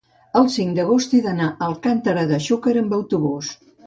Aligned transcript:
El 0.39 0.47
cinc 0.51 0.71
d'agost 0.77 1.11
he 1.17 1.19
d'anar 1.25 1.49
a 1.49 1.67
Alcàntera 1.71 2.23
de 2.31 2.39
Xúquer 2.47 2.73
amb 2.81 2.97
autobús. 2.99 3.51